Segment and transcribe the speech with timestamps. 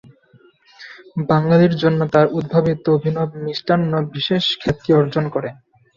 [1.29, 5.49] বাঙালির জন্য তার উদ্ভাবিত অভিনব মিষ্টান্ন বিশেষ খ্যাতি অর্জন করে।